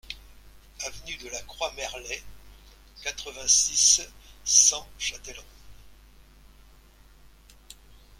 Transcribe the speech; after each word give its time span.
Avenue 0.83 1.15
de 1.17 1.29
la 1.29 1.39
Croix 1.43 1.71
Merlet, 1.75 2.23
quatre-vingt-six, 3.03 4.01
cent 4.43 4.87
Châtellerault 4.97 5.45